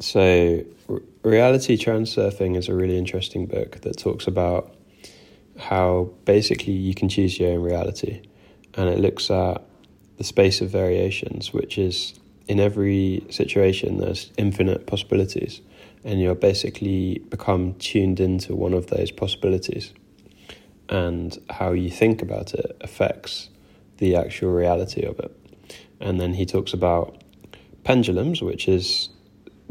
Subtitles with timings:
[0.00, 0.64] So,
[1.22, 4.74] Reality Transurfing is a really interesting book that talks about
[5.58, 8.22] how basically you can choose your own reality.
[8.74, 9.62] And it looks at
[10.16, 12.14] the space of variations, which is
[12.48, 15.60] in every situation, there's infinite possibilities.
[16.02, 19.92] And you're basically become tuned into one of those possibilities.
[20.88, 23.50] And how you think about it affects
[23.98, 25.36] the actual reality of it.
[26.00, 27.22] And then he talks about
[27.84, 29.09] pendulums, which is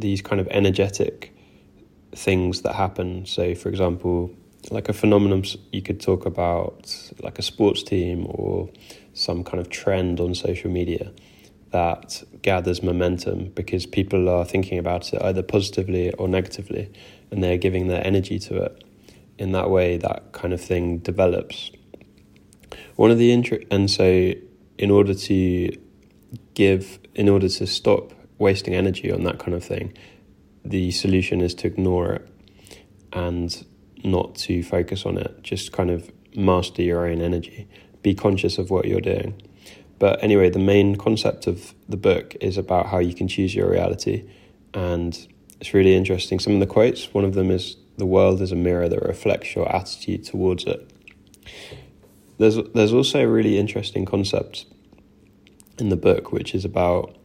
[0.00, 1.34] these kind of energetic
[2.14, 3.26] things that happen.
[3.26, 4.30] So, for example,
[4.70, 8.68] like a phenomenon, you could talk about like a sports team or
[9.14, 11.12] some kind of trend on social media
[11.70, 16.90] that gathers momentum because people are thinking about it either positively or negatively
[17.30, 18.84] and they're giving their energy to it.
[19.38, 21.70] In that way, that kind of thing develops.
[22.96, 24.32] One of the int- and so
[24.78, 25.70] in order to
[26.54, 29.96] give, in order to stop wasting energy on that kind of thing,
[30.64, 32.28] the solution is to ignore it
[33.12, 33.64] and
[34.04, 35.42] not to focus on it.
[35.42, 37.68] Just kind of master your own energy.
[38.02, 39.40] Be conscious of what you're doing.
[39.98, 43.70] But anyway, the main concept of the book is about how you can choose your
[43.70, 44.28] reality.
[44.72, 45.18] And
[45.60, 46.38] it's really interesting.
[46.38, 49.56] Some of the quotes, one of them is The world is a mirror that reflects
[49.56, 50.88] your attitude towards it.
[52.38, 54.66] There's, there's also a really interesting concept
[55.78, 57.17] in the book, which is about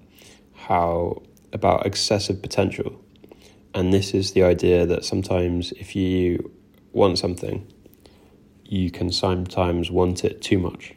[0.68, 3.04] how about excessive potential.
[3.74, 6.52] And this is the idea that sometimes if you
[6.94, 7.72] want something,
[8.64, 10.94] you can sometimes want it too much.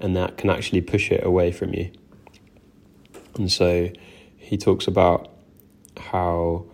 [0.00, 1.90] And that can actually push it away from you.
[3.36, 3.90] And so
[4.36, 5.30] he talks about
[5.96, 6.66] how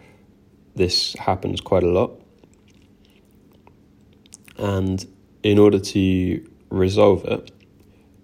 [0.75, 2.13] this happens quite a lot.
[4.57, 5.05] And
[5.43, 7.51] in order to resolve it,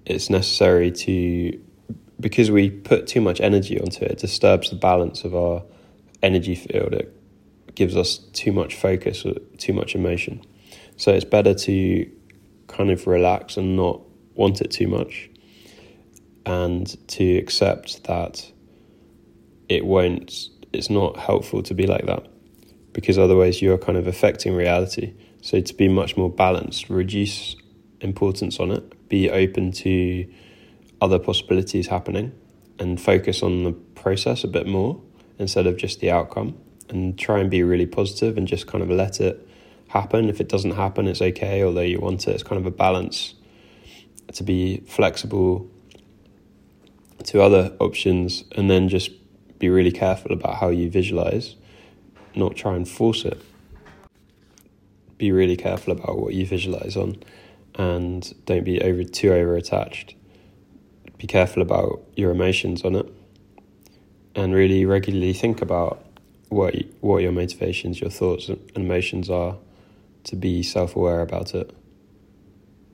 [0.06, 1.60] it's necessary to
[2.20, 5.62] because we put too much energy onto it, it disturbs the balance of our
[6.22, 6.94] energy field.
[6.94, 7.14] It
[7.74, 10.42] gives us too much focus or too much emotion.
[10.96, 12.10] So it's better to
[12.68, 14.00] kind of relax and not
[14.34, 15.30] want it too much
[16.44, 18.50] and to accept that
[19.68, 22.26] it won't, it's not helpful to be like that
[22.92, 25.12] because otherwise you're kind of affecting reality.
[25.42, 27.56] So to be much more balanced, reduce
[28.00, 30.26] importance on it, be open to
[31.00, 32.32] other possibilities happening
[32.78, 35.00] and focus on the process a bit more
[35.38, 36.56] instead of just the outcome
[36.88, 39.46] and try and be really positive and just kind of let it
[39.88, 40.28] happen.
[40.28, 42.32] If it doesn't happen, it's okay, although you want it.
[42.32, 43.34] It's kind of a balance
[44.32, 45.68] to be flexible
[47.24, 49.10] to other options and then just
[49.58, 51.56] be really careful about how you visualize,
[52.34, 53.40] not try and force it.
[55.18, 57.22] Be really careful about what you visualize on
[57.74, 60.14] and don't be over too over attached
[61.18, 63.06] be careful about your emotions on it
[64.34, 66.04] and really regularly think about
[66.48, 69.56] what what your motivations, your thoughts and emotions are
[70.24, 71.74] to be self-aware about it.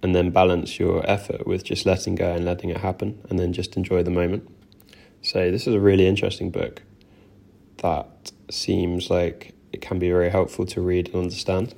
[0.03, 3.53] And then balance your effort with just letting go and letting it happen and then
[3.53, 4.49] just enjoy the moment.
[5.23, 6.83] So this is a really interesting book
[7.79, 11.75] that seems like it can be very helpful to read and understand.